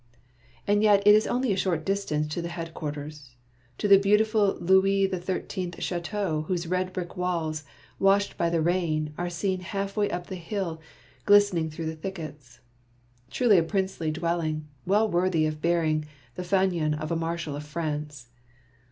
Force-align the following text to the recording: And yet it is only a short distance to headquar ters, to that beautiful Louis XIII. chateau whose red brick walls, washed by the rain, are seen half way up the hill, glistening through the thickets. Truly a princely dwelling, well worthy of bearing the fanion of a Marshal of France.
And 0.65 0.81
yet 0.81 1.05
it 1.05 1.13
is 1.13 1.27
only 1.27 1.53
a 1.53 1.55
short 1.55 1.85
distance 1.85 2.25
to 2.29 2.41
headquar 2.41 2.91
ters, 2.91 3.35
to 3.77 3.87
that 3.87 4.01
beautiful 4.01 4.55
Louis 4.59 5.07
XIII. 5.07 5.73
chateau 5.77 6.41
whose 6.47 6.65
red 6.65 6.91
brick 6.91 7.15
walls, 7.15 7.65
washed 7.99 8.35
by 8.35 8.49
the 8.49 8.63
rain, 8.63 9.13
are 9.15 9.29
seen 9.29 9.59
half 9.59 9.95
way 9.95 10.09
up 10.09 10.25
the 10.25 10.35
hill, 10.37 10.81
glistening 11.27 11.69
through 11.69 11.85
the 11.85 11.95
thickets. 11.95 12.61
Truly 13.29 13.59
a 13.59 13.63
princely 13.63 14.09
dwelling, 14.09 14.67
well 14.87 15.07
worthy 15.07 15.45
of 15.45 15.61
bearing 15.61 16.05
the 16.33 16.41
fanion 16.41 16.99
of 16.99 17.11
a 17.11 17.15
Marshal 17.15 17.55
of 17.55 17.63
France. 17.63 18.29